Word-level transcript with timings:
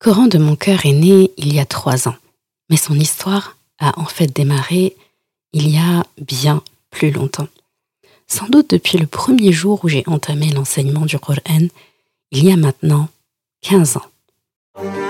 Coran 0.00 0.28
de 0.28 0.38
mon 0.38 0.56
cœur 0.56 0.86
est 0.86 0.94
né 0.94 1.30
il 1.36 1.52
y 1.52 1.60
a 1.60 1.66
trois 1.66 2.08
ans, 2.08 2.16
mais 2.70 2.78
son 2.78 2.94
histoire 2.94 3.58
a 3.78 4.00
en 4.00 4.06
fait 4.06 4.34
démarré 4.34 4.96
il 5.52 5.68
y 5.68 5.76
a 5.76 6.04
bien 6.16 6.62
plus 6.90 7.10
longtemps. 7.10 7.48
Sans 8.26 8.46
doute 8.46 8.70
depuis 8.70 8.96
le 8.96 9.06
premier 9.06 9.52
jour 9.52 9.84
où 9.84 9.88
j'ai 9.88 10.02
entamé 10.06 10.52
l'enseignement 10.52 11.04
du 11.04 11.18
Coran, 11.18 11.68
il 12.30 12.44
y 12.46 12.50
a 12.50 12.56
maintenant 12.56 13.10
15 13.60 13.98
ans. 13.98 15.09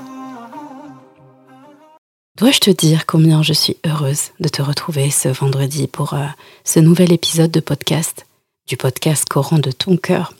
Dois-je 2.41 2.59
te 2.59 2.71
dire 2.71 3.05
combien 3.05 3.43
je 3.43 3.53
suis 3.53 3.77
heureuse 3.85 4.31
de 4.39 4.49
te 4.49 4.63
retrouver 4.63 5.11
ce 5.11 5.29
vendredi 5.29 5.85
pour 5.85 6.15
euh, 6.15 6.25
ce 6.63 6.79
nouvel 6.79 7.13
épisode 7.13 7.51
de 7.51 7.59
podcast, 7.59 8.25
du 8.65 8.77
podcast 8.77 9.25
Coran 9.29 9.59
de 9.59 9.69
ton 9.69 9.95
cœur 9.95 10.33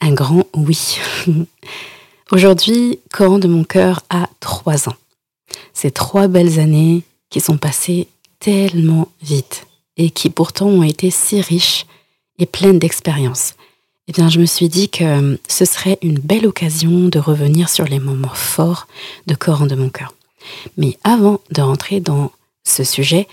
Un 0.00 0.14
grand 0.14 0.46
oui. 0.56 0.96
Aujourd'hui, 2.32 3.00
Coran 3.12 3.38
de 3.38 3.46
mon 3.46 3.62
cœur 3.62 4.00
a 4.08 4.30
trois 4.40 4.88
ans. 4.88 4.96
Ces 5.74 5.90
trois 5.90 6.28
belles 6.28 6.58
années 6.60 7.02
qui 7.28 7.40
sont 7.42 7.58
passées 7.58 8.08
tellement 8.40 9.08
vite 9.20 9.66
et 9.98 10.08
qui 10.08 10.30
pourtant 10.30 10.68
ont 10.68 10.82
été 10.82 11.10
si 11.10 11.42
riches 11.42 11.84
et 12.38 12.46
pleines 12.46 12.78
d'expériences. 12.78 13.52
Eh 14.06 14.12
bien, 14.12 14.30
je 14.30 14.40
me 14.40 14.46
suis 14.46 14.70
dit 14.70 14.88
que 14.88 15.04
euh, 15.04 15.36
ce 15.46 15.66
serait 15.66 15.98
une 16.00 16.20
belle 16.20 16.46
occasion 16.46 17.08
de 17.08 17.18
revenir 17.18 17.68
sur 17.68 17.84
les 17.84 17.98
moments 17.98 18.32
forts 18.32 18.86
de 19.26 19.34
Coran 19.34 19.66
de 19.66 19.74
mon 19.74 19.90
cœur. 19.90 20.14
Mais 20.76 20.98
avant 21.04 21.40
de 21.50 21.62
rentrer 21.62 22.00
dans 22.00 22.30
ce 22.64 22.84
sujet, 22.84 23.26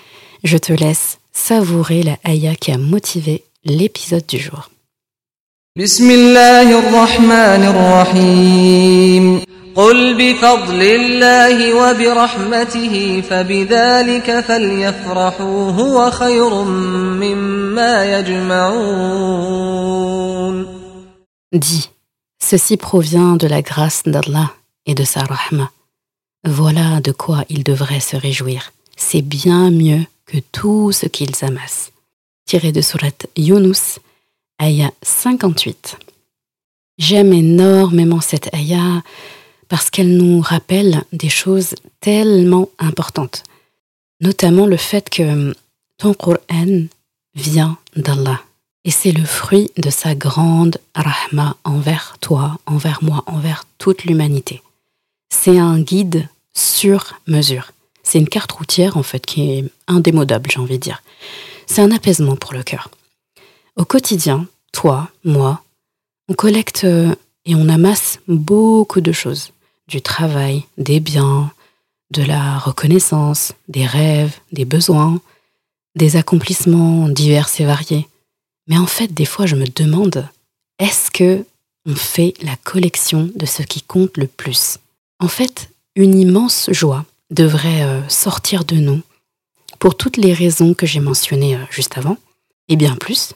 je 0.43 0.57
te 0.57 0.73
laisse 0.73 1.19
savourer 1.33 2.03
la 2.03 2.17
ayah 2.25 2.55
qui 2.55 2.71
a 2.71 2.77
motivé 2.77 3.43
l'épisode 3.63 4.25
du 4.27 4.39
jour. 4.39 4.69
Dis, 21.51 21.89
ceci 22.41 22.77
provient 22.77 23.35
de 23.35 23.47
la 23.47 23.61
grâce 23.61 24.03
d'Allah 24.05 24.51
et 24.85 24.95
de 24.95 25.03
sa 25.03 25.23
rahma. 25.23 25.71
Voilà 26.47 27.01
de 27.01 27.11
quoi 27.11 27.43
ils 27.49 27.63
devraient 27.63 27.99
se 27.99 28.15
réjouir. 28.15 28.71
C'est 28.95 29.23
bien 29.23 29.71
mieux 29.71 30.05
que 30.27 30.37
tout 30.51 30.91
ce 30.91 31.07
qu'ils 31.07 31.43
amassent. 31.43 31.91
Tiré 32.45 32.71
de 32.71 32.81
Surat 32.81 33.09
Yunus, 33.35 33.99
Aya 34.59 34.91
58. 35.01 35.97
J'aime 36.99 37.33
énormément 37.33 38.21
cette 38.21 38.53
Aya 38.53 39.01
parce 39.67 39.89
qu'elle 39.89 40.15
nous 40.15 40.39
rappelle 40.39 41.03
des 41.11 41.29
choses 41.29 41.73
tellement 41.99 42.69
importantes, 42.77 43.41
notamment 44.21 44.67
le 44.67 44.77
fait 44.77 45.09
que 45.09 45.55
ton 45.97 46.13
Qur'an 46.13 46.85
vient 47.33 47.77
d'Allah 47.95 48.39
et 48.83 48.91
c'est 48.91 49.11
le 49.11 49.25
fruit 49.25 49.71
de 49.77 49.89
sa 49.89 50.13
grande 50.13 50.77
rahma 50.93 51.57
envers 51.63 52.17
toi, 52.21 52.59
envers 52.67 53.03
moi, 53.03 53.23
envers 53.25 53.65
toute 53.79 54.03
l'humanité. 54.03 54.61
C'est 55.31 55.57
un 55.57 55.79
guide 55.79 56.29
sur 56.55 57.13
mesure. 57.27 57.71
C'est 58.03 58.19
une 58.19 58.29
carte 58.29 58.51
routière 58.51 58.97
en 58.97 59.03
fait 59.03 59.25
qui 59.25 59.51
est 59.51 59.65
indémodable, 59.87 60.49
j'ai 60.49 60.59
envie 60.59 60.77
de 60.77 60.83
dire. 60.83 61.01
C'est 61.67 61.81
un 61.81 61.91
apaisement 61.91 62.35
pour 62.35 62.53
le 62.53 62.63
cœur. 62.63 62.89
Au 63.75 63.85
quotidien, 63.85 64.47
toi, 64.71 65.09
moi, 65.23 65.63
on 66.29 66.33
collecte 66.33 66.83
euh, 66.85 67.13
et 67.45 67.55
on 67.55 67.69
amasse 67.69 68.19
beaucoup 68.27 69.01
de 69.01 69.11
choses. 69.11 69.51
Du 69.87 70.01
travail, 70.01 70.65
des 70.77 70.99
biens, 70.99 71.51
de 72.11 72.23
la 72.23 72.57
reconnaissance, 72.57 73.53
des 73.67 73.85
rêves, 73.85 74.35
des 74.51 74.65
besoins, 74.65 75.19
des 75.95 76.15
accomplissements 76.15 77.09
divers 77.09 77.49
et 77.59 77.65
variés. 77.65 78.07
Mais 78.67 78.77
en 78.77 78.87
fait, 78.87 79.13
des 79.13 79.25
fois, 79.25 79.45
je 79.45 79.55
me 79.55 79.67
demande, 79.67 80.27
est-ce 80.79 81.11
que 81.11 81.45
on 81.87 81.95
fait 81.95 82.33
la 82.41 82.55
collection 82.55 83.29
de 83.35 83.45
ce 83.45 83.61
qui 83.61 83.81
compte 83.81 84.17
le 84.17 84.27
plus? 84.27 84.77
En 85.19 85.27
fait, 85.27 85.69
une 85.95 86.19
immense 86.19 86.69
joie 86.71 87.05
devrait 87.31 87.83
euh, 87.83 88.07
sortir 88.09 88.65
de 88.65 88.75
nous 88.75 89.01
pour 89.79 89.95
toutes 89.95 90.17
les 90.17 90.33
raisons 90.33 90.73
que 90.73 90.85
j'ai 90.85 90.99
mentionnées 90.99 91.55
euh, 91.55 91.65
juste 91.69 91.97
avant, 91.97 92.17
et 92.67 92.75
bien 92.75 92.95
plus, 92.95 93.33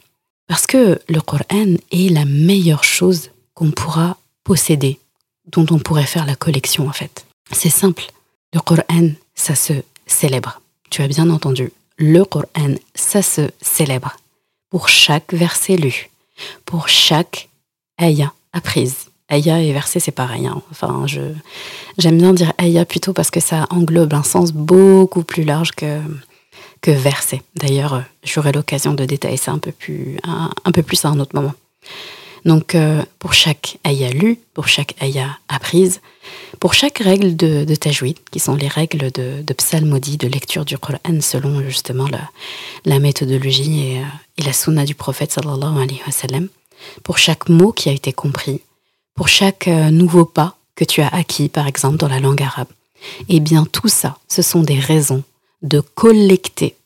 parce 0.48 0.68
que 0.68 1.00
le 1.08 1.22
Coran 1.22 1.76
est 1.92 2.12
la 2.12 2.26
meilleure 2.26 2.84
chose 2.84 3.32
qu'on 3.54 3.72
pourra 3.72 4.18
posséder, 4.44 5.00
dont 5.48 5.66
on 5.72 5.80
pourrait 5.80 6.06
faire 6.06 6.26
la 6.26 6.36
collection 6.36 6.88
en 6.88 6.94
fait. 6.94 7.26
C'est 7.52 7.70
simple, 7.70 8.06
le 8.54 8.60
Coran, 8.60 9.12
ça 9.36 9.56
se 9.56 9.74
célèbre. 10.06 10.62
Tu 10.90 11.02
as 11.02 11.08
bien 11.08 11.30
entendu, 11.30 11.72
le 11.98 12.24
Coran, 12.24 12.76
ça 12.96 13.22
se 13.22 13.50
célèbre. 13.62 14.16
Pour 14.70 14.88
chaque 14.88 15.34
verset 15.34 15.78
lu, 15.78 16.10
pour 16.66 16.90
chaque 16.90 17.50
ayah 18.00 18.34
apprise, 18.54 19.09
Aya 19.30 19.62
et 19.62 19.72
verset, 19.72 20.00
c'est 20.00 20.12
pareil. 20.12 20.48
Hein. 20.48 20.62
Enfin, 20.72 21.04
je, 21.06 21.22
j'aime 21.98 22.18
bien 22.18 22.34
dire 22.34 22.54
Aya 22.58 22.86
plutôt 22.86 23.14
parce 23.14 23.32
que 23.32 23.40
ça 23.40 23.68
englobe 23.70 24.14
un 24.14 24.24
sens 24.24 24.52
beaucoup 24.52 25.24
plus 25.24 25.44
large 25.44 25.72
que, 25.72 26.00
que 26.82 26.92
verset. 26.92 27.42
D'ailleurs, 27.56 27.94
euh, 27.94 28.02
j'aurai 28.24 28.52
l'occasion 28.52 28.94
de 28.94 29.06
détailler 29.06 29.38
ça 29.38 29.52
un 29.52 29.60
peu 29.60 29.72
plus, 29.72 30.18
un, 30.24 30.72
peu 30.72 30.84
plus 30.84 31.04
à 31.06 31.10
un 31.10 31.20
autre 31.20 31.36
moment. 31.36 31.54
Donc, 32.46 32.74
euh, 32.74 33.04
pour 33.20 33.34
chaque 33.34 33.78
Aya 33.84 34.10
lu, 34.10 34.40
pour 34.54 34.68
chaque 34.68 34.96
Aya 35.02 35.38
apprise, 35.50 36.02
pour 36.60 36.74
chaque 36.74 37.00
règle 37.00 37.36
de, 37.36 37.66
de 37.66 37.76
qui 38.32 38.40
sont 38.40 38.56
les 38.56 38.68
règles 38.68 39.12
de, 39.12 39.42
de 39.42 39.54
psalmodie, 39.54 40.18
de 40.18 40.28
lecture 40.28 40.66
du 40.66 40.78
Coran 40.78 41.00
selon 41.22 41.62
justement 41.62 42.08
la, 42.08 42.22
la 42.86 43.00
méthodologie 43.00 43.92
et, 43.92 44.00
euh, 44.00 44.04
et 44.38 44.44
la 44.44 44.54
sunna 44.54 44.86
du 44.86 44.96
prophète 44.96 45.32
sallallahu 45.34 45.82
alayhi 45.82 46.02
wa 46.06 46.12
sallam, 46.12 46.48
pour 47.04 47.18
chaque 47.18 47.50
mot 47.50 47.72
qui 47.72 47.90
a 47.90 47.92
été 47.92 48.14
compris, 48.14 48.62
pour 49.20 49.28
chaque 49.28 49.68
euh, 49.68 49.92
nouveau 49.92 50.24
pas 50.24 50.56
que 50.76 50.86
tu 50.86 51.02
as 51.02 51.10
acquis, 51.10 51.50
par 51.50 51.68
exemple, 51.68 51.98
dans 51.98 52.08
la 52.08 52.22
langue 52.22 52.42
arabe. 52.42 52.70
Eh 53.28 53.42
bien, 53.42 53.66
tout 53.66 53.90
ça, 53.90 54.18
ce 54.30 54.42
sont 54.42 54.64
des 54.64 54.80
raisons 54.80 55.24
de 55.62 55.82
collecter 55.82 56.78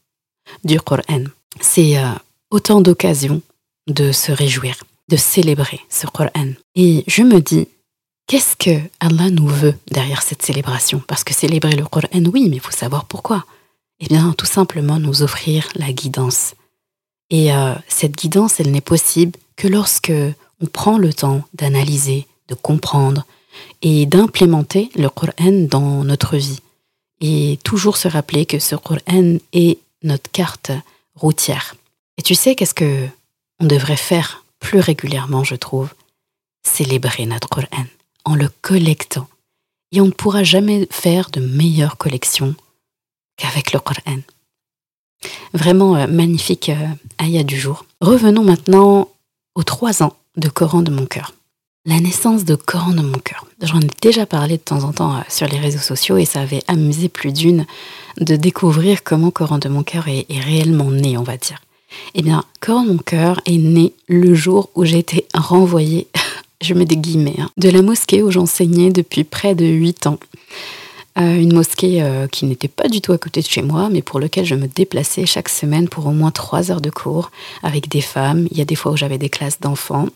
du 0.63 0.81
Coran. 0.81 1.25
C'est 1.61 1.99
euh, 1.99 2.07
autant 2.49 2.81
d'occasions 2.81 3.43
de 3.85 4.11
se 4.11 4.31
réjouir, 4.31 4.83
de 5.09 5.15
célébrer 5.15 5.79
ce 5.89 6.07
Coran. 6.07 6.53
Et 6.73 7.03
je 7.05 7.21
me 7.21 7.39
dis, 7.39 7.67
qu'est-ce 8.25 8.55
que 8.55 8.79
Allah 8.99 9.29
nous 9.29 9.47
veut 9.47 9.75
derrière 9.91 10.23
cette 10.23 10.41
célébration? 10.41 11.03
Parce 11.07 11.23
que 11.23 11.35
célébrer 11.35 11.75
le 11.75 11.85
Coran, 11.85 12.07
oui, 12.33 12.47
mais 12.49 12.55
il 12.55 12.61
faut 12.61 12.71
savoir 12.71 13.05
pourquoi. 13.05 13.45
Eh 13.99 14.07
bien, 14.07 14.33
tout 14.35 14.47
simplement 14.47 14.97
nous 14.97 15.21
offrir 15.21 15.69
la 15.75 15.93
guidance. 15.93 16.55
Et 17.29 17.53
euh, 17.53 17.75
cette 17.87 18.17
guidance, 18.17 18.59
elle 18.59 18.71
n'est 18.71 18.81
possible 18.81 19.37
que 19.55 19.67
lorsque 19.67 20.11
on 20.63 20.67
prend 20.67 20.97
le 20.97 21.13
temps 21.13 21.43
d'analyser, 21.53 22.25
de 22.47 22.55
comprendre 22.55 23.25
et 23.81 24.05
d'implémenter 24.05 24.89
le 24.95 25.09
Coran 25.09 25.51
dans 25.69 26.03
notre 26.03 26.37
vie. 26.37 26.59
et 27.21 27.57
toujours 27.63 27.95
se 27.95 28.09
rappeler 28.09 28.45
que 28.45 28.59
ce 28.59 28.75
Coran 28.75 29.37
est 29.53 29.79
notre 30.01 30.29
carte 30.31 30.71
routière. 31.15 31.75
Et 32.17 32.21
tu 32.21 32.35
sais 32.35 32.55
qu'est-ce 32.55 32.73
que 32.73 33.07
on 33.59 33.65
devrait 33.65 33.95
faire 34.11 34.43
plus 34.59 34.79
régulièrement, 34.79 35.43
je 35.43 35.55
trouve? 35.55 35.89
Célébrer 36.65 37.25
notre 37.25 37.47
Coran 37.47 37.85
en 38.25 38.35
le 38.35 38.49
collectant. 38.61 39.27
Et 39.91 40.01
on 40.01 40.07
ne 40.07 40.11
pourra 40.11 40.43
jamais 40.43 40.87
faire 40.91 41.29
de 41.29 41.39
meilleure 41.39 41.97
collection 41.97 42.55
qu'avec 43.37 43.73
le 43.73 43.79
Coran. 43.79 44.19
Vraiment 45.53 45.95
euh, 45.95 46.07
magnifique 46.07 46.69
euh, 46.69 46.87
ayah 47.21 47.43
du 47.43 47.57
jour. 47.57 47.85
Revenons 48.01 48.43
maintenant 48.43 49.09
aux 49.55 49.63
trois 49.63 50.03
ans 50.03 50.17
de 50.37 50.49
Coran 50.49 50.81
de 50.81 50.91
mon 50.91 51.05
cœur. 51.05 51.33
La 51.85 51.99
naissance 51.99 52.45
de 52.45 52.55
Coran 52.55 52.91
de 52.91 53.01
mon 53.01 53.17
cœur. 53.19 53.45
J'en 53.61 53.81
ai 53.81 53.89
déjà 54.01 54.25
parlé 54.25 54.57
de 54.57 54.61
temps 54.61 54.83
en 54.83 54.93
temps 54.93 55.15
euh, 55.15 55.21
sur 55.27 55.47
les 55.47 55.59
réseaux 55.59 55.79
sociaux 55.79 56.17
et 56.17 56.25
ça 56.25 56.41
avait 56.41 56.63
amusé 56.67 57.09
plus 57.09 57.33
d'une 57.33 57.65
de 58.19 58.35
découvrir 58.35 59.03
comment 59.03 59.31
Coran 59.31 59.57
de 59.57 59.69
mon 59.69 59.83
cœur 59.83 60.07
est, 60.07 60.25
réellement 60.29 60.89
né, 60.91 61.17
on 61.17 61.23
va 61.23 61.37
dire. 61.37 61.61
Eh 62.15 62.21
bien, 62.21 62.43
Coran 62.61 62.83
de 62.83 62.93
mon 62.93 62.97
cœur 62.99 63.41
est 63.45 63.57
né 63.57 63.93
le 64.07 64.33
jour 64.33 64.69
où 64.75 64.85
j'ai 64.85 64.99
été 64.99 65.27
renvoyée, 65.33 66.07
je 66.61 66.73
mets 66.73 66.85
des 66.85 66.97
guillemets, 66.97 67.35
hein, 67.39 67.49
de 67.57 67.69
la 67.69 67.81
mosquée 67.81 68.23
où 68.23 68.31
j'enseignais 68.31 68.91
depuis 68.91 69.25
près 69.25 69.53
de 69.53 69.65
huit 69.65 70.07
ans. 70.07 70.19
Euh, 71.19 71.35
une 71.35 71.53
mosquée 71.53 72.01
euh, 72.01 72.27
qui 72.27 72.45
n'était 72.45 72.67
pas 72.67 72.89
du 72.89 72.99
tout 72.99 73.11
à 73.11 73.19
côté 73.19 73.41
de 73.41 73.47
chez 73.47 73.61
moi, 73.61 73.89
mais 73.91 74.01
pour 74.01 74.19
lequel 74.19 74.45
je 74.45 74.55
me 74.55 74.67
déplaçais 74.67 75.27
chaque 75.27 75.49
semaine 75.49 75.87
pour 75.87 76.07
au 76.07 76.11
moins 76.11 76.31
trois 76.31 76.71
heures 76.71 76.81
de 76.81 76.89
cours 76.89 77.29
avec 77.61 77.87
des 77.87 78.01
femmes. 78.01 78.47
Il 78.49 78.57
y 78.57 78.61
a 78.61 78.65
des 78.65 78.75
fois 78.75 78.91
où 78.91 78.97
j'avais 78.97 79.19
des 79.19 79.29
classes 79.29 79.59
d'enfants 79.59 80.07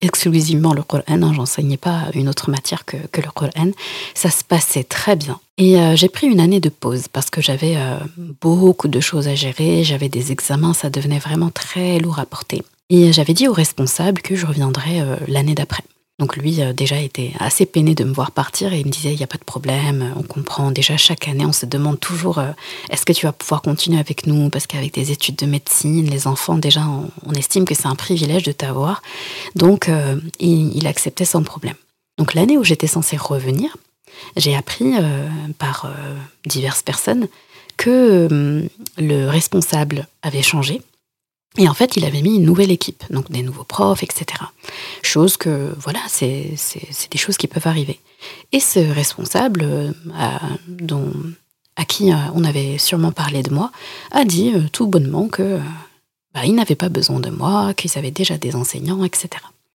exclusivement 0.00 0.74
le 0.74 0.84
Coran, 0.84 1.02
hein, 1.08 1.32
j'enseignais 1.34 1.76
pas 1.76 2.04
une 2.14 2.28
autre 2.28 2.50
matière 2.52 2.84
que, 2.84 2.96
le 2.96 3.30
Coran. 3.34 3.72
Ça 4.14 4.30
se 4.30 4.44
passait 4.44 4.84
très 4.84 5.16
bien. 5.16 5.40
Et 5.56 5.76
euh, 5.76 5.96
j'ai 5.96 6.08
pris 6.08 6.28
une 6.28 6.38
année 6.38 6.60
de 6.60 6.68
pause 6.68 7.08
parce 7.08 7.30
que 7.30 7.42
j'avais 7.42 7.76
beaucoup 8.40 8.86
de 8.86 9.00
choses 9.00 9.26
à 9.26 9.34
gérer, 9.34 9.82
j'avais 9.82 10.08
des 10.08 10.30
examens, 10.30 10.72
ça 10.72 10.88
devenait 10.88 11.18
vraiment 11.18 11.50
très 11.50 11.98
lourd 11.98 12.20
à 12.20 12.26
porter. 12.26 12.62
Et 12.90 13.12
j'avais 13.12 13.34
dit 13.34 13.48
au 13.48 13.52
responsable 13.52 14.22
que 14.22 14.36
je 14.36 14.46
reviendrais 14.46 15.04
l'année 15.26 15.56
d'après. 15.56 15.82
Donc 16.18 16.36
lui 16.36 16.60
euh, 16.60 16.72
déjà 16.72 17.00
était 17.00 17.32
assez 17.38 17.64
peiné 17.64 17.94
de 17.94 18.02
me 18.02 18.12
voir 18.12 18.32
partir 18.32 18.72
et 18.72 18.80
il 18.80 18.86
me 18.86 18.90
disait 18.90 19.12
il 19.12 19.16
n'y 19.16 19.22
a 19.22 19.28
pas 19.28 19.38
de 19.38 19.44
problème, 19.44 20.12
on 20.16 20.22
comprend. 20.22 20.72
Déjà 20.72 20.96
chaque 20.96 21.28
année 21.28 21.46
on 21.46 21.52
se 21.52 21.64
demande 21.64 22.00
toujours 22.00 22.38
euh, 22.38 22.50
est-ce 22.90 23.06
que 23.06 23.12
tu 23.12 23.24
vas 23.24 23.32
pouvoir 23.32 23.62
continuer 23.62 24.00
avec 24.00 24.26
nous? 24.26 24.50
Parce 24.50 24.66
qu'avec 24.66 24.92
des 24.92 25.12
études 25.12 25.36
de 25.36 25.46
médecine, 25.46 26.10
les 26.10 26.26
enfants 26.26 26.58
déjà 26.58 26.82
on, 27.24 27.32
estime 27.34 27.64
que 27.64 27.74
c'est 27.74 27.86
un 27.86 27.94
privilège 27.94 28.42
de 28.42 28.52
t'avoir. 28.52 29.02
Donc 29.54 29.88
euh, 29.88 30.16
il, 30.40 30.86
acceptait 30.88 31.24
sans 31.24 31.44
problème. 31.44 31.76
Donc 32.18 32.34
l'année 32.34 32.58
où 32.58 32.64
j'étais 32.64 32.88
censée 32.88 33.16
revenir, 33.16 33.76
j'ai 34.36 34.56
appris 34.56 34.94
par 35.58 35.92
diverses 36.46 36.82
personnes 36.82 37.28
que 37.76 38.66
le 38.96 39.26
responsable 39.28 40.08
avait 40.22 40.42
changé 40.42 40.80
et 41.56 41.68
en 41.68 41.74
fait, 41.74 41.96
il 41.96 42.04
avait 42.04 42.22
mis 42.22 42.36
une 42.36 42.44
nouvelle 42.44 42.70
équipe, 42.70 43.04
donc 43.10 43.30
des 43.30 43.42
nouveaux 43.42 43.64
profs, 43.64 44.02
etc. 44.02 44.26
Chose 45.02 45.36
que, 45.36 45.74
voilà, 45.78 46.00
c'est 46.08 46.54
des 47.10 47.18
choses 47.18 47.36
qui 47.36 47.46
peuvent 47.46 47.66
arriver. 47.66 47.98
Et 48.52 48.60
ce 48.60 48.78
responsable, 48.78 49.62
euh, 49.62 49.92
à, 51.76 51.84
qui 51.84 52.12
euh, 52.12 52.16
on 52.34 52.44
avait 52.44 52.78
sûrement 52.78 53.12
parlé 53.12 53.42
de 53.42 53.52
moi, 53.52 53.72
a 54.10 54.24
dit 54.24 54.52
euh, 54.54 54.68
tout 54.70 54.86
bonnement 54.86 55.28
que 55.28 55.58
bah, 56.34 56.44
il 56.44 56.54
n'avait 56.54 56.74
pas 56.74 56.90
besoin 56.90 57.18
de 57.18 57.30
moi, 57.30 57.72
qu'ils 57.74 57.96
avaient 57.96 58.10
déjà 58.10 58.36
des 58.36 58.54
enseignants, 58.54 59.02
etc. 59.04 59.28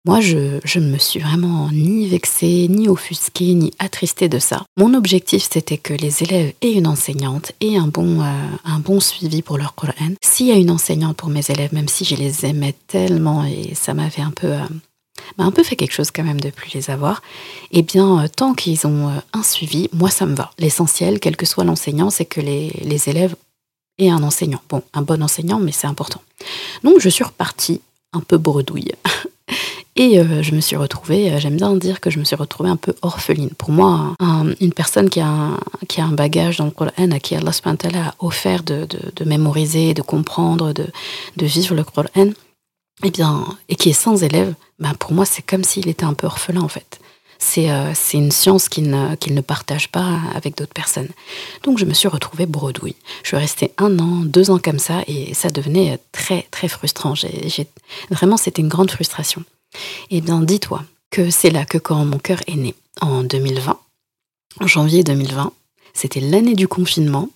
Moi, 0.06 0.20
je, 0.20 0.80
ne 0.80 0.92
me 0.92 0.98
suis 0.98 1.22
vraiment 1.22 1.70
ni 1.72 2.10
vexée, 2.10 2.68
ni 2.70 2.90
offusquée, 2.90 3.54
ni 3.54 3.72
attristée 3.80 4.28
de 4.28 4.38
ça. 4.38 4.66
Mon 4.76 4.94
objectif, 4.96 5.48
c'était 5.50 5.78
que 5.78 5.94
les 5.94 6.24
élèves 6.24 6.54
aient 6.62 6.74
une 6.74 6.88
enseignante 6.88 7.54
et 7.62 7.78
un 7.78 7.88
bon, 7.88 8.22
euh, 8.22 8.26
un 8.66 8.80
bon 8.80 9.00
suivi 9.00 9.42
pour 9.42 9.58
leur 9.58 9.76
Coran. 9.76 10.14
S'il 10.22 10.48
y 10.48 10.52
a 10.52 10.56
une 10.56 10.72
enseignante 10.72 11.16
pour 11.16 11.30
mes 11.30 11.50
élèves, 11.50 11.74
même 11.74 11.88
si 11.88 12.04
je 12.04 12.16
les 12.16 12.46
aimais 12.46 12.76
tellement 12.88 13.46
et 13.46 13.76
ça 13.76 13.94
m'avait 13.94 14.22
un 14.22 14.32
peu... 14.32 14.48
Euh, 14.48 14.68
un 15.38 15.52
peu 15.52 15.64
fait 15.64 15.78
quelque 15.78 15.94
chose 15.94 16.12
quand 16.12 16.24
même 16.24 16.42
de 16.42 16.50
plus 16.50 16.74
les 16.74 16.90
avoir, 16.90 17.22
eh 17.72 17.82
bien, 17.82 18.24
euh, 18.24 18.28
tant 18.28 18.54
qu'ils 18.54 18.86
ont 18.86 19.10
un 19.32 19.44
suivi, 19.44 19.90
moi, 19.94 20.10
ça 20.10 20.26
me 20.26 20.36
va. 20.36 20.52
L'essentiel, 20.60 21.22
quel 21.22 21.38
que 21.38 21.46
soit 21.46 21.64
l'enseignant, 21.64 22.10
c'est 22.10 22.26
que 22.26 22.42
les 22.42 23.10
élèves 23.10 23.36
aient 24.00 24.10
un 24.10 24.24
enseignant. 24.24 24.62
Bon, 24.68 24.84
un 24.94 25.02
bon 25.02 25.24
enseignant, 25.24 25.60
mais 25.60 25.72
c'est 25.72 25.88
important. 25.88 26.22
Donc, 26.84 27.00
je 27.00 27.08
suis 27.08 27.24
repartie 27.24 27.80
un 28.12 28.20
peu 28.20 28.38
bredouille 28.38 28.92
Et 29.96 30.20
euh, 30.20 30.42
je 30.42 30.56
me 30.56 30.62
suis 30.62 30.76
retrouvée, 30.76 31.32
euh, 31.32 31.40
j'aime 31.40 31.56
bien 31.56 31.76
dire 31.76 32.02
que 32.02 32.10
je 32.10 32.18
me 32.18 32.24
suis 32.24 32.36
retrouvée 32.36 32.70
un 32.70 32.78
peu 32.78 32.96
orpheline. 33.04 33.52
Pour 33.52 33.72
moi, 33.72 34.16
une 34.60 34.74
personne 34.74 35.10
qui 35.10 35.20
a, 35.20 35.28
un, 35.28 35.60
qui 35.88 36.02
a 36.02 36.06
un 36.06 36.12
bagage 36.12 36.58
dans 36.58 36.66
le 36.66 36.72
Coran, 36.72 36.92
à 36.98 37.20
qui 37.20 37.36
Allah 37.36 37.52
a 37.52 38.16
offert 38.20 38.64
de, 38.64 38.88
de, 38.88 39.26
mémoriser, 39.26 39.94
de 39.94 40.02
comprendre, 40.02 40.74
de, 40.74 40.88
de 41.38 41.46
vivre 41.46 41.76
le 41.76 41.84
Coran, 41.84 42.08
eh 43.04 43.12
bien, 43.12 43.46
et 43.70 43.76
qui 43.76 43.90
est 43.90 43.94
sans 43.94 44.24
élève, 44.24 44.54
ben 44.80 44.94
pour 44.96 45.14
moi, 45.14 45.26
c'est 45.26 45.42
comme 45.42 45.64
s'il 45.64 45.88
était 45.88 46.06
un 46.06 46.14
peu 46.14 46.26
orphelin 46.28 46.62
en 46.62 46.68
fait. 46.68 47.00
C'est 47.40 47.70
euh, 47.70 47.94
une 48.14 48.32
science 48.32 48.70
qu'il 48.70 48.90
ne, 48.90 49.16
qu'il 49.16 49.34
ne 49.34 49.42
partage 49.42 49.90
pas 49.90 50.20
avec 50.34 50.58
d'autres 50.58 50.74
personnes. 50.74 51.10
Donc 51.64 51.78
je 51.78 51.86
me 51.86 51.94
suis 51.94 52.08
retrouvée 52.08 52.46
bredouille. 52.46 52.96
Je 53.22 53.30
suis 53.30 53.38
restée 53.38 53.74
un 53.78 54.00
an, 54.00 54.22
deux 54.24 54.50
ans 54.50 54.60
comme 54.60 54.80
ça, 54.80 55.02
et 55.08 55.34
ça 55.34 55.50
devenait 55.50 56.00
très, 56.14 56.48
très 56.52 56.70
frustrant. 56.70 57.16
J'ai 57.16 57.68
vraiment, 58.10 58.38
c'était 58.38 58.62
une 58.62 58.70
grande 58.70 58.92
frustration. 58.92 59.44
Eh 60.10 60.22
bien, 60.22 60.42
dis-toi 60.42 60.84
que 61.10 61.30
c'est 61.30 61.50
là 61.50 61.66
que 61.66 61.78
quand 61.78 62.04
mon 62.06 62.18
cœur 62.18 62.42
est 62.48 62.56
né, 62.56 62.76
en 63.02 63.24
2020, 63.24 63.80
en 64.60 64.68
janvier 64.68 65.04
2020. 65.04 65.52
C'était 65.94 66.20
l'année 66.20 66.56
du 66.56 66.68
confinement, 66.68 67.30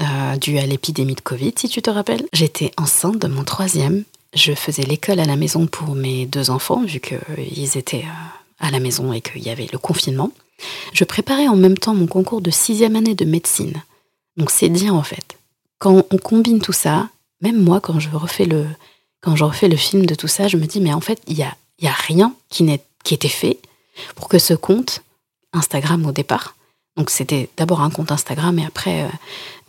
euh, 0.00 0.36
dû 0.36 0.58
à 0.58 0.66
l'épidémie 0.66 1.14
de 1.14 1.20
Covid, 1.20 1.52
si 1.56 1.68
tu 1.68 1.82
te 1.82 1.90
rappelles. 1.90 2.26
J'étais 2.32 2.72
enceinte 2.76 3.18
de 3.18 3.28
mon 3.28 3.44
troisième. 3.44 4.04
Je 4.34 4.52
faisais 4.52 4.82
l'école 4.82 5.20
à 5.20 5.24
la 5.24 5.36
maison 5.36 5.66
pour 5.66 5.94
mes 5.94 6.26
deux 6.26 6.50
enfants, 6.50 6.84
vu 6.84 7.00
qu'ils 7.00 7.76
étaient 7.76 8.04
euh, 8.04 8.66
à 8.66 8.70
la 8.70 8.80
maison 8.80 9.12
et 9.12 9.20
qu'il 9.20 9.42
y 9.42 9.50
avait 9.50 9.68
le 9.70 9.78
confinement. 9.78 10.32
Je 10.92 11.04
préparais 11.04 11.48
en 11.48 11.56
même 11.56 11.78
temps 11.78 11.94
mon 11.94 12.06
concours 12.06 12.40
de 12.40 12.50
sixième 12.50 12.96
année 12.96 13.14
de 13.14 13.24
médecine. 13.24 13.82
Donc 14.36 14.50
c'est 14.50 14.68
dire 14.68 14.94
en 14.94 15.02
fait. 15.02 15.36
Quand 15.78 16.04
on 16.10 16.18
combine 16.18 16.60
tout 16.60 16.72
ça, 16.72 17.08
même 17.40 17.62
moi, 17.62 17.80
quand 17.80 18.00
je 18.00 18.08
refais 18.10 18.44
le, 18.44 18.66
quand 19.20 19.36
je 19.36 19.44
refais 19.44 19.68
le 19.68 19.76
film 19.76 20.06
de 20.06 20.14
tout 20.14 20.28
ça, 20.28 20.48
je 20.48 20.56
me 20.56 20.66
dis, 20.66 20.80
mais 20.80 20.92
en 20.92 21.00
fait, 21.00 21.20
il 21.28 21.38
y 21.38 21.42
a 21.42 21.56
il 21.78 21.84
n'y 21.84 21.88
a 21.88 21.92
rien 21.92 22.34
qui, 22.48 22.66
qui 23.04 23.14
était 23.14 23.28
fait 23.28 23.58
pour 24.14 24.28
que 24.28 24.38
ce 24.38 24.54
compte 24.54 25.02
Instagram 25.52 26.06
au 26.06 26.12
départ, 26.12 26.54
donc 26.98 27.10
c'était 27.10 27.48
d'abord 27.56 27.80
un 27.80 27.90
compte 27.90 28.10
Instagram 28.10 28.58
et 28.58 28.66
après, 28.66 29.04
euh, 29.04 29.08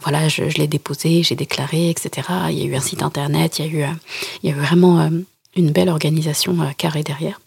voilà, 0.01 0.27
je, 0.27 0.44
l'ai 0.57 0.65
déposé, 0.65 1.21
j'ai 1.21 1.35
déclaré, 1.35 1.91
etc. 1.91 2.27
Il 2.50 2.57
y 2.57 2.63
a 2.63 2.65
eu 2.65 2.75
un 2.75 2.81
site 2.81 3.04
internet, 3.04 3.59
il 3.59 3.66
y 3.66 3.69
a 3.69 3.71
eu, 3.71 3.83
euh, 3.83 3.94
il 4.42 4.49
y 4.49 4.51
a 4.51 4.56
vraiment 4.56 4.99
euh, 4.99 5.09
une 5.56 5.69
belle 5.69 5.89
organisation 5.89 6.57
carrée 6.75 7.04
derrière. 7.04 7.39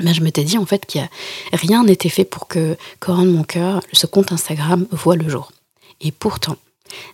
Mais 0.00 0.14
je 0.14 0.22
m'étais 0.22 0.44
dit 0.44 0.56
en 0.56 0.64
fait 0.64 0.86
qu'il 0.86 1.06
rien 1.52 1.84
n'était 1.84 2.08
fait 2.08 2.24
pour 2.24 2.48
que 2.48 2.78
Coran 3.00 3.24
de 3.24 3.30
mon 3.30 3.44
cœur, 3.44 3.82
ce 3.92 4.06
compte 4.06 4.32
Instagram, 4.32 4.86
voit 4.90 5.16
le 5.16 5.28
jour. 5.28 5.52
Et 6.00 6.10
pourtant, 6.10 6.56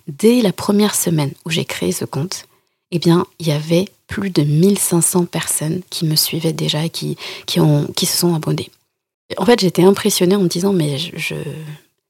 dès 0.06 0.40
la 0.40 0.52
première 0.52 0.94
semaine 0.94 1.32
où 1.44 1.50
j'ai 1.50 1.64
créé 1.64 1.90
ce 1.90 2.04
compte, 2.04 2.46
eh 2.92 3.00
bien, 3.00 3.26
il 3.40 3.48
y 3.48 3.52
avait 3.52 3.86
plus 4.08 4.30
de 4.30 4.42
1500 4.42 5.26
personnes 5.26 5.82
qui 5.90 6.06
me 6.06 6.16
suivaient 6.16 6.52
déjà 6.52 6.84
et 6.84 6.90
qui, 6.90 7.16
qui, 7.46 8.06
se 8.06 8.16
sont 8.16 8.34
abonnées. 8.34 8.70
En 9.36 9.44
fait, 9.44 9.60
j'étais 9.60 9.84
impressionnée 9.84 10.34
en 10.34 10.40
me 10.40 10.48
disant, 10.48 10.72
mais 10.72 10.98
je, 10.98 11.34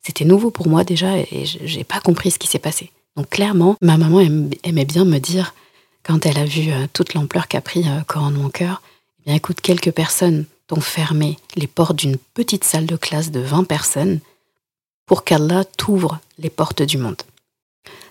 c'était 0.03 0.25
nouveau 0.25 0.51
pour 0.51 0.69
moi 0.69 0.85
déjà 0.85 1.19
et 1.19 1.45
je 1.45 1.77
n'ai 1.77 1.85
pas 1.85 2.01
compris 2.01 2.31
ce 2.31 2.39
qui 2.39 2.49
s'est 2.49 2.59
passé. 2.59 2.91
Donc 3.17 3.29
clairement, 3.29 3.77
ma 3.83 3.99
maman 3.99 4.21
aimait 4.63 4.85
bien 4.85 5.05
me 5.05 5.19
dire, 5.19 5.55
quand 6.05 6.25
elle 6.25 6.39
a 6.39 6.45
vu 6.45 6.71
euh, 6.71 6.87
toute 6.93 7.15
l'ampleur 7.15 7.49
qu'a 7.49 7.61
pris 7.61 7.83
euh, 7.87 8.01
Coran 8.07 8.31
de 8.31 8.37
mon 8.37 8.49
cœur, 8.49 8.81
eh 9.19 9.25
bien 9.27 9.35
écoute, 9.35 9.61
quelques 9.61 9.91
personnes 9.91 10.45
t'ont 10.69 10.81
fermé 10.81 11.37
les 11.57 11.67
portes 11.67 11.97
d'une 11.97 12.17
petite 12.35 12.65
salle 12.65 12.87
de 12.87 12.97
classe 12.97 13.33
de 13.33 13.41
20 13.41 13.65
personnes 13.65 14.21
pour 15.05 15.25
qu'Allah 15.25 15.65
t'ouvre 15.65 16.21
les 16.39 16.51
portes 16.51 16.83
du 16.83 16.97
monde. 16.97 17.21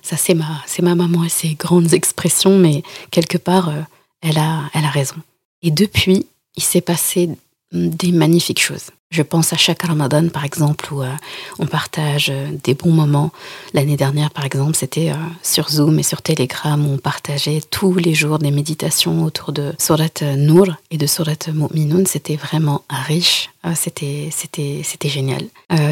Ça, 0.07 0.15
c'est 0.15 0.35
ma, 0.35 0.63
c'est 0.65 0.83
ma 0.83 0.95
maman 0.95 1.25
et 1.25 1.29
ses 1.29 1.55
grandes 1.55 1.93
expressions, 1.93 2.57
mais 2.57 2.81
quelque 3.11 3.37
part, 3.37 3.67
euh, 3.67 3.81
elle, 4.21 4.37
a, 4.37 4.61
elle 4.73 4.85
a 4.85 4.89
raison. 4.89 5.17
Et 5.61 5.69
depuis, 5.69 6.27
il 6.55 6.63
s'est 6.63 6.79
passé 6.79 7.29
des 7.73 8.13
magnifiques 8.13 8.61
choses. 8.61 8.91
Je 9.11 9.21
pense 9.21 9.51
à 9.51 9.57
chaque 9.57 9.83
Ramadan, 9.83 10.29
par 10.29 10.45
exemple, 10.45 10.93
où 10.93 11.03
euh, 11.03 11.11
on 11.59 11.65
partage 11.65 12.29
euh, 12.29 12.47
des 12.63 12.73
bons 12.73 12.93
moments. 12.93 13.33
L'année 13.73 13.97
dernière, 13.97 14.31
par 14.31 14.45
exemple, 14.45 14.77
c'était 14.77 15.11
sur 15.43 15.69
Zoom 15.69 15.99
et 15.99 16.03
sur 16.03 16.21
Telegram 16.21 16.89
où 16.89 16.93
on 16.93 16.97
partageait 16.97 17.59
tous 17.69 17.95
les 17.95 18.13
jours 18.13 18.39
des 18.39 18.51
méditations 18.51 19.25
autour 19.25 19.51
de 19.51 19.73
Surat 19.77 20.21
Nour 20.37 20.67
et 20.89 20.97
de 20.97 21.05
Surat 21.05 21.51
Mu'minun. 21.53 22.05
C'était 22.05 22.37
vraiment 22.37 22.85
riche. 22.89 23.49
c'était, 23.75 24.29
c'était, 24.31 24.83
c'était 24.85 25.09
génial. 25.09 25.43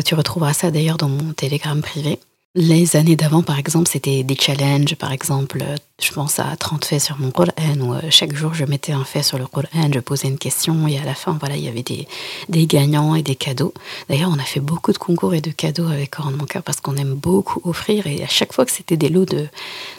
tu 0.05 0.15
retrouveras 0.15 0.53
ça 0.53 0.72
d'ailleurs 0.72 0.98
dans 0.98 1.10
mon 1.10 1.34
Telegram 1.34 1.81
privé. 1.81 2.17
Les 2.57 2.95
années 2.95 3.17
d'avant, 3.17 3.43
par 3.43 3.59
exemple, 3.59 3.89
c'était 3.89 4.24
des 4.24 4.38
challenges. 4.38 4.95
Par 4.95 5.12
exemple, 5.12 5.62
je 6.01 6.12
pense 6.13 6.39
à 6.39 6.55
30 6.55 6.85
faits 6.85 7.01
sur 7.01 7.19
mon 7.19 7.29
Coran, 7.29 7.51
où 7.81 7.93
euh, 7.93 8.00
chaque 8.09 8.33
jour 8.33 8.53
je 8.53 8.63
mettais 8.63 8.93
un 8.93 9.03
fait 9.03 9.24
sur 9.24 9.38
le 9.38 9.45
Coran, 9.45 9.91
je 9.93 10.00
posais 10.00 10.29
une 10.29 10.38
question, 10.38 10.88
et 10.88 10.97
à 10.97 11.03
la 11.03 11.15
fin, 11.15 11.35
voilà, 11.38 11.57
il 11.57 11.65
y 11.65 11.67
avait 11.67 11.83
des, 11.83 12.07
des 12.47 12.65
gagnants 12.65 13.13
et 13.13 13.24
des 13.24 13.35
cadeaux. 13.35 13.74
D'ailleurs, 14.07 14.29
on 14.33 14.39
a 14.39 14.43
fait 14.43 14.62
beaucoup 14.62 14.93
de 14.93 14.97
concours 14.97 15.33
et 15.33 15.41
de 15.41 15.51
cadeaux 15.51 15.89
avec 15.89 16.12
Coran 16.12 16.31
de 16.31 16.38
mon 16.38 16.45
cœur 16.45 16.63
parce 16.63 16.79
qu'on 16.79 16.95
aime 16.95 17.15
beaucoup 17.15 17.59
offrir, 17.67 18.07
et 18.07 18.24
à 18.24 18.29
chaque 18.29 18.53
fois 18.53 18.63
que 18.65 18.71
c'était 18.71 18.95
des 18.95 19.09
lots 19.09 19.25
de, 19.25 19.50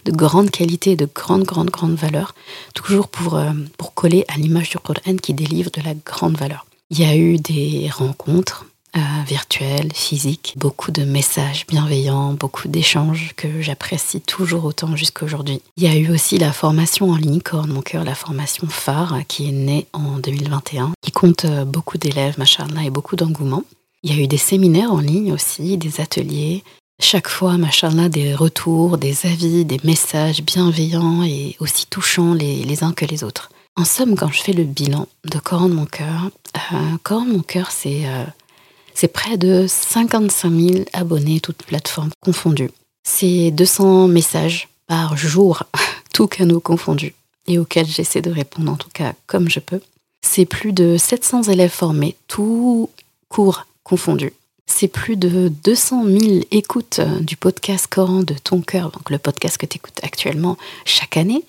de 0.07 0.13
grande 0.13 0.51
qualité, 0.51 0.97
de 0.97 1.07
grande, 1.15 1.45
grande, 1.45 1.69
grande 1.69 1.97
valeur, 1.97 2.35
toujours 2.75 3.09
pour, 3.09 3.37
euh, 3.37 3.53
pour 3.77 3.93
coller 3.93 4.25
à 4.29 4.39
l'image 4.39 4.71
du 4.71 4.79
Coran 4.79 5.17
qui 5.23 5.35
délivre 5.35 5.71
de 5.71 5.83
la 5.83 5.93
grande 5.93 6.39
valeur. 6.39 6.65
Il 6.89 7.01
y 7.01 7.05
a 7.05 7.15
eu 7.17 7.37
des 7.37 7.91
rencontres 7.93 8.65
euh, 8.97 9.01
virtuel, 9.27 9.93
physique, 9.93 10.55
beaucoup 10.57 10.91
de 10.91 11.05
messages 11.05 11.67
bienveillants, 11.67 12.33
beaucoup 12.33 12.69
d'échanges 12.69 13.33
que 13.37 13.61
j'apprécie 13.61 14.21
toujours 14.21 14.65
autant 14.65 14.97
jusqu'à 14.97 15.25
aujourd'hui. 15.25 15.61
Il 15.77 15.85
y 15.85 15.87
a 15.87 15.97
eu 15.97 16.11
aussi 16.11 16.39
la 16.39 16.53
formation 16.53 17.11
en 17.11 17.17
ligne 17.17 17.41
Corps 17.41 17.67
mon 17.67 17.83
cœur, 17.83 18.05
la 18.05 18.15
formation 18.15 18.67
phare 18.69 19.19
qui 19.29 19.49
est 19.49 19.53
née 19.53 19.87
en 19.93 20.19
2021, 20.19 20.93
qui 21.03 21.11
compte 21.11 21.45
euh, 21.45 21.65
beaucoup 21.65 21.99
d'élèves, 21.99 22.39
machallah, 22.39 22.85
et 22.85 22.91
beaucoup 22.91 23.17
d'engouement. 23.17 23.65
Il 24.03 24.15
y 24.15 24.19
a 24.19 24.23
eu 24.23 24.29
des 24.29 24.37
séminaires 24.39 24.93
en 24.93 25.01
ligne 25.01 25.33
aussi, 25.33 25.77
des 25.77 26.01
ateliers. 26.01 26.65
Chaque 26.99 27.29
fois, 27.29 27.59
machallah, 27.59 28.09
des 28.09 28.35
retours, 28.35 28.99
des 28.99 29.27
avis, 29.27 29.65
des 29.65 29.81
messages 29.85 30.43
bienveillants 30.43 31.23
et 31.23 31.57
aussi 31.61 31.87
touchants 31.87 32.33
les, 32.33 32.83
uns 32.83 32.93
que 32.93 33.05
les 33.05 33.25
autres. 33.25 33.51
En 33.77 33.85
somme, 33.85 34.17
quand 34.17 34.33
je 34.33 34.41
fais 34.41 34.55
le 34.55 34.65
bilan 34.65 35.07
de 35.25 35.39
Coran 35.39 35.69
de 35.69 35.75
mon 35.75 35.85
cœur, 35.85 36.31
euh, 36.73 36.97
Coran 37.03 37.27
mon 37.27 37.43
cœur, 37.43 37.71
c'est 37.71 38.07
c'est 38.97 39.09
près 39.09 39.37
de 39.37 39.67
55 39.69 40.51
000 40.51 40.85
abonnés, 40.95 41.41
toutes 41.41 41.63
plateformes 41.65 42.11
confondues. 42.21 42.71
C'est 43.07 43.51
200 43.51 44.09
messages 44.09 44.69
par 44.87 45.19
jour, 45.19 45.65
tous 46.15 46.27
canaux 46.27 46.61
confondus, 46.61 47.15
et 47.47 47.59
auxquels 47.59 47.87
j'essaie 47.87 48.23
de 48.23 48.31
répondre 48.31 48.73
en 48.73 48.77
tout 48.77 48.89
cas 48.93 49.13
comme 49.27 49.51
je 49.51 49.61
peux. 49.61 49.81
C'est 50.23 50.47
plus 50.47 50.73
de 50.73 50.97
700 50.97 51.43
élèves 51.45 51.71
formés, 51.71 52.17
tous 52.27 52.89
cours 53.29 53.67
confondus. 53.85 54.33
C'est 54.67 54.89
plus 54.89 55.17
de 55.17 55.49
200 55.63 56.05
000 56.07 56.41
écoutes 56.51 57.01
du 57.21 57.37
podcast 57.37 57.87
Coran 57.89 58.23
de 58.23 58.35
ton 58.35 58.63
cœur, 58.63 58.91
donc 58.91 59.11
le 59.11 59.19
podcast 59.19 59.59
que 59.59 59.67
tu 59.67 59.77
écoutes 59.77 60.03
actuellement 60.03 60.57
chaque 60.87 61.19
année. 61.19 61.45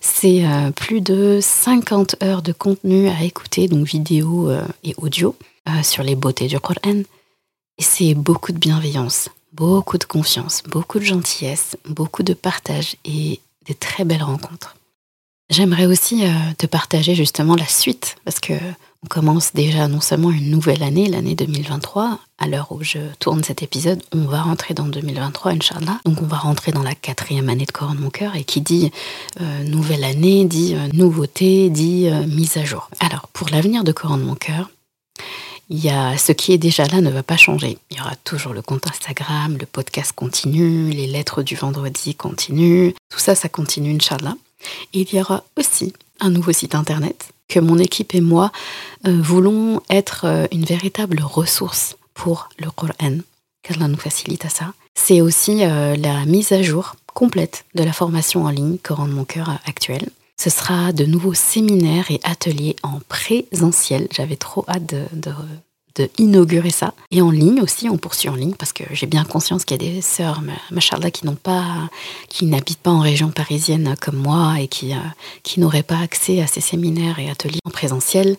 C'est 0.00 0.44
euh, 0.44 0.70
plus 0.70 1.00
de 1.00 1.38
50 1.40 2.22
heures 2.22 2.42
de 2.42 2.52
contenu 2.52 3.08
à 3.08 3.22
écouter, 3.22 3.68
donc 3.68 3.86
vidéo 3.86 4.50
euh, 4.50 4.62
et 4.84 4.94
audio. 4.96 5.36
Euh, 5.68 5.82
sur 5.82 6.02
les 6.02 6.14
beautés 6.16 6.46
du 6.46 6.58
Coran. 6.58 7.02
Et 7.76 7.82
c'est 7.82 8.14
beaucoup 8.14 8.52
de 8.52 8.58
bienveillance, 8.58 9.28
beaucoup 9.52 9.98
de 9.98 10.04
confiance, 10.04 10.62
beaucoup 10.62 10.98
de 10.98 11.04
gentillesse, 11.04 11.76
beaucoup 11.84 12.22
de 12.22 12.32
partage 12.32 12.96
et 13.04 13.40
des 13.66 13.74
très 13.74 14.04
belles 14.04 14.22
rencontres. 14.22 14.76
J'aimerais 15.50 15.84
aussi 15.84 16.24
te 16.56 16.66
partager 16.66 17.14
justement 17.14 17.54
la 17.54 17.66
suite, 17.66 18.16
parce 18.24 18.40
que 18.40 18.54
on 19.04 19.06
commence 19.08 19.52
déjà 19.52 19.86
non 19.86 20.00
seulement 20.00 20.30
une 20.30 20.50
nouvelle 20.50 20.82
année, 20.82 21.08
l'année 21.08 21.34
2023, 21.34 22.18
à 22.38 22.46
l'heure 22.46 22.72
où 22.72 22.82
je 22.82 22.98
tourne 23.20 23.44
cet 23.44 23.62
épisode, 23.62 24.02
on 24.12 24.24
va 24.24 24.42
rentrer 24.42 24.74
dans 24.74 24.86
2023, 24.86 25.52
Inch'Allah. 25.52 26.00
Donc 26.04 26.20
on 26.20 26.26
va 26.26 26.36
rentrer 26.36 26.72
dans 26.72 26.82
la 26.82 26.94
quatrième 26.94 27.48
année 27.48 27.66
de 27.66 27.72
Coran 27.72 27.94
de 27.94 28.00
mon 28.00 28.10
cœur, 28.10 28.34
et 28.34 28.44
qui 28.44 28.60
dit 28.60 28.90
euh, 29.40 29.64
nouvelle 29.64 30.04
année, 30.04 30.44
dit 30.44 30.74
nouveauté, 30.92 31.70
dit 31.70 32.08
mise 32.26 32.56
à 32.56 32.64
jour. 32.64 32.90
Alors 32.98 33.28
pour 33.28 33.48
l'avenir 33.50 33.84
de 33.84 33.92
Coran 33.92 34.18
de 34.18 34.24
mon 34.24 34.34
cœur, 34.34 34.68
il 35.70 35.84
y 35.84 35.90
a 35.90 36.16
ce 36.16 36.32
qui 36.32 36.52
est 36.52 36.58
déjà 36.58 36.86
là 36.86 37.00
ne 37.00 37.10
va 37.10 37.22
pas 37.22 37.36
changer. 37.36 37.78
Il 37.90 37.98
y 37.98 38.00
aura 38.00 38.16
toujours 38.16 38.54
le 38.54 38.62
compte 38.62 38.86
Instagram, 38.86 39.58
le 39.58 39.66
podcast 39.66 40.12
continue, 40.12 40.90
les 40.90 41.06
lettres 41.06 41.42
du 41.42 41.56
vendredi 41.56 42.14
continuent. 42.14 42.92
Tout 43.10 43.18
ça, 43.18 43.34
ça 43.34 43.48
continue, 43.48 43.94
Inch'Allah. 43.94 44.34
Et 44.94 45.02
il 45.02 45.14
y 45.14 45.20
aura 45.20 45.44
aussi 45.56 45.92
un 46.20 46.30
nouveau 46.30 46.52
site 46.52 46.74
internet 46.74 47.32
que 47.48 47.60
mon 47.60 47.78
équipe 47.78 48.14
et 48.14 48.20
moi 48.20 48.52
euh, 49.06 49.18
voulons 49.20 49.80
être 49.90 50.24
euh, 50.24 50.46
une 50.52 50.64
véritable 50.64 51.20
ressource 51.22 51.96
pour 52.14 52.48
le 52.58 52.70
Coran. 52.70 53.18
Qu'Allah 53.62 53.88
nous 53.88 53.96
facilite 53.96 54.44
à 54.44 54.48
ça. 54.48 54.72
C'est 54.94 55.20
aussi 55.20 55.64
euh, 55.64 55.96
la 55.96 56.24
mise 56.26 56.52
à 56.52 56.62
jour 56.62 56.96
complète 57.14 57.64
de 57.74 57.82
la 57.82 57.92
formation 57.92 58.44
en 58.44 58.50
ligne 58.50 58.78
Coran 58.78 59.08
de 59.08 59.12
mon 59.12 59.24
cœur 59.24 59.58
actuelle. 59.66 60.08
Ce 60.40 60.50
sera 60.50 60.92
de 60.92 61.04
nouveaux 61.04 61.34
séminaires 61.34 62.10
et 62.10 62.20
ateliers 62.22 62.76
en 62.84 63.00
présentiel. 63.08 64.06
J'avais 64.12 64.36
trop 64.36 64.64
hâte 64.68 64.86
de, 64.86 65.02
de, 65.12 65.32
inaugurer 66.18 66.70
ça. 66.70 66.94
Et 67.10 67.22
en 67.22 67.30
ligne 67.30 67.60
aussi, 67.60 67.88
on 67.88 67.98
poursuit 67.98 68.28
en 68.28 68.34
ligne 68.34 68.54
parce 68.54 68.72
que 68.72 68.84
j'ai 68.92 69.06
bien 69.06 69.24
conscience 69.24 69.64
qu'il 69.64 69.82
y 69.82 69.88
a 69.88 69.92
des 69.92 70.00
sœurs, 70.02 70.42
machallah, 70.70 71.10
qui 71.10 71.26
n'ont 71.26 71.34
pas, 71.34 71.88
qui 72.28 72.46
n'habitent 72.46 72.78
pas 72.78 72.90
en 72.90 73.00
région 73.00 73.30
parisienne 73.30 73.94
comme 74.00 74.16
moi 74.16 74.60
et 74.60 74.68
qui, 74.68 74.92
euh, 74.92 74.98
qui 75.42 75.60
n'auraient 75.60 75.82
pas 75.82 75.98
accès 75.98 76.40
à 76.40 76.46
ces 76.46 76.60
séminaires 76.60 77.18
et 77.18 77.30
ateliers 77.30 77.60
en 77.64 77.70
présentiel 77.70 78.36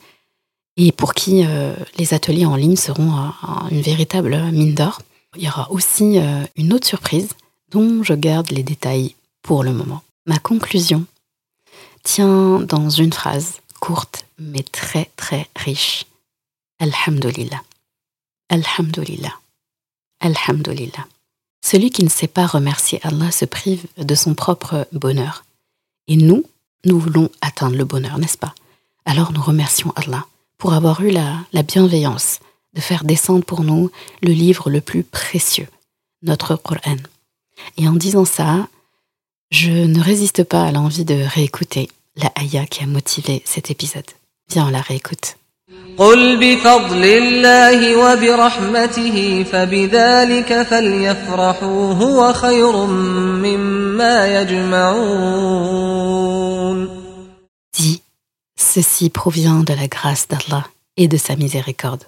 et 0.77 0.91
pour 0.91 1.13
qui 1.13 1.45
euh, 1.45 1.75
les 1.97 2.13
ateliers 2.13 2.45
en 2.45 2.55
ligne 2.55 2.77
seront 2.77 3.31
une 3.69 3.81
véritable 3.81 4.37
mine 4.51 4.73
d'or. 4.73 5.01
Il 5.35 5.43
y 5.43 5.47
aura 5.47 5.69
aussi 5.71 6.17
euh, 6.17 6.43
une 6.55 6.73
autre 6.73 6.87
surprise 6.87 7.29
dont 7.71 8.01
je 8.01 8.13
garde 8.13 8.49
les 8.51 8.63
détails 8.63 9.15
pour 9.43 9.63
le 9.63 9.73
moment. 9.73 10.01
Ma 10.25 10.39
conclusion 10.39 11.05
tient 12.03 12.59
dans 12.61 12.89
une 12.89 13.13
phrase 13.13 13.55
courte 13.79 14.25
mais 14.39 14.63
très 14.63 15.11
très 15.15 15.47
riche. 15.55 16.05
Alhamdulillah. 16.79 17.61
Alhamdulillah. 18.49 19.33
Alhamdulillah. 20.21 21.05
Celui 21.61 21.91
qui 21.91 22.03
ne 22.03 22.09
sait 22.09 22.27
pas 22.27 22.47
remercier 22.47 22.99
Allah 23.03 23.31
se 23.31 23.45
prive 23.45 23.85
de 23.97 24.15
son 24.15 24.33
propre 24.33 24.87
bonheur. 24.93 25.43
Et 26.07 26.15
nous, 26.15 26.45
nous 26.85 26.99
voulons 26.99 27.29
atteindre 27.41 27.75
le 27.75 27.85
bonheur, 27.85 28.17
n'est-ce 28.17 28.37
pas? 28.37 28.55
Alors 29.05 29.31
nous 29.33 29.41
remercions 29.41 29.93
Allah 29.95 30.25
pour 30.57 30.73
avoir 30.73 31.01
eu 31.01 31.09
la, 31.09 31.37
la 31.53 31.63
bienveillance 31.63 32.39
de 32.73 32.81
faire 32.81 33.03
descendre 33.03 33.43
pour 33.43 33.63
nous 33.63 33.91
le 34.21 34.31
livre 34.31 34.69
le 34.69 34.81
plus 34.81 35.03
précieux, 35.03 35.67
notre 36.21 36.55
Coran. 36.55 36.97
Et 37.77 37.87
en 37.87 37.93
disant 37.93 38.25
ça, 38.25 38.67
je 39.51 39.71
ne 39.71 40.01
résiste 40.01 40.43
pas 40.43 40.63
à 40.63 40.71
l'envie 40.71 41.05
de 41.05 41.15
réécouter 41.15 41.89
la 42.15 42.31
ayah 42.37 42.65
qui 42.67 42.83
a 42.83 42.87
motivé 42.87 43.41
cet 43.45 43.71
épisode. 43.71 44.09
Viens, 44.49 44.67
on 44.67 44.71
la 44.71 44.81
réécoute. 44.81 45.37
Dis, 57.73 58.01
ceci 58.57 59.09
provient 59.09 59.59
de 59.63 59.73
la 59.73 59.87
grâce 59.87 60.27
d'Allah 60.27 60.65
et 60.97 61.07
de 61.07 61.17
sa 61.17 61.35
miséricorde. 61.35 62.05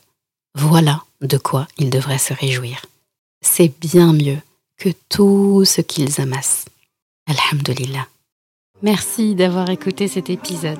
Voilà 0.56 1.02
de 1.22 1.38
quoi 1.38 1.68
ils 1.78 1.90
devraient 1.90 2.18
se 2.18 2.34
réjouir. 2.34 2.86
C'est 3.42 3.72
bien 3.80 4.14
mieux 4.14 4.40
que 4.78 4.90
tout 5.10 5.64
ce 5.66 5.82
qu'ils 5.82 6.20
amassent. 6.22 6.66
Alhamdulillah. 7.28 8.08
Merci 8.82 9.36
d'avoir 9.36 9.70
écouté 9.70 10.08
cet 10.08 10.30
épisode. 10.30 10.80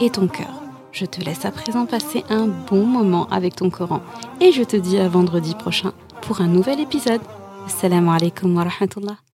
et 0.00 0.10
ton 0.10 0.26
cœur. 0.28 0.62
Je 0.92 1.06
te 1.06 1.20
laisse 1.20 1.44
à 1.44 1.50
présent 1.50 1.86
passer 1.86 2.24
un 2.28 2.46
bon 2.46 2.86
moment 2.86 3.26
avec 3.30 3.56
ton 3.56 3.70
Coran 3.70 4.00
et 4.40 4.52
je 4.52 4.62
te 4.62 4.76
dis 4.76 4.98
à 4.98 5.08
vendredi 5.08 5.54
prochain 5.54 5.92
pour 6.22 6.40
un 6.40 6.46
nouvel 6.46 6.80
épisode. 6.80 7.20
Assalamu 7.66 8.10
alaikum 8.10 8.56
wa 8.56 8.64
rahmatullah. 8.64 9.33